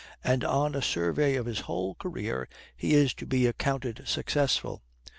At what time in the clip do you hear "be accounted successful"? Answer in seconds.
3.27-4.81